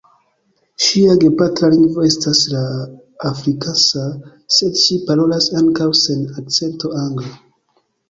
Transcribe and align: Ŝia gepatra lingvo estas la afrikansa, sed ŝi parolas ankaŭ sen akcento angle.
Ŝia 0.85 1.17
gepatra 1.23 1.69
lingvo 1.73 2.07
estas 2.07 2.41
la 2.55 2.63
afrikansa, 3.33 4.09
sed 4.59 4.83
ŝi 4.87 5.01
parolas 5.13 5.53
ankaŭ 5.63 5.93
sen 6.05 6.29
akcento 6.43 6.97
angle. 7.07 7.33